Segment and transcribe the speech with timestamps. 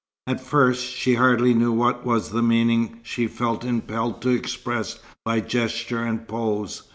[0.25, 5.41] At first, she hardly knew what was the meaning she felt impelled to express by
[5.41, 6.81] gesture and pose.